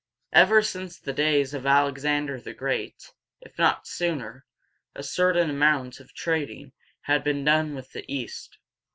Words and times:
Ever 0.33 0.63
since 0.63 0.97
the 0.97 1.13
days 1.13 1.53
of 1.53 1.67
Al 1.67 1.87
ex 1.87 2.01
an´der 2.05 2.43
the 2.43 2.53
Great, 2.55 3.11
if 3.39 3.55
not 3.59 3.85
sooner, 3.85 4.45
a 4.95 5.03
certain 5.03 5.51
amount 5.51 5.99
of 5.99 6.11
trading 6.15 6.71
had 7.01 7.23
been 7.23 7.45
done 7.45 7.75
with 7.75 7.91
the 7.91 8.03
East. 8.11 8.57